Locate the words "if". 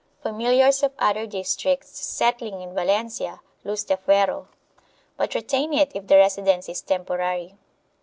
5.93-6.07